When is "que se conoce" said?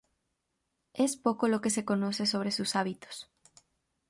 1.61-2.25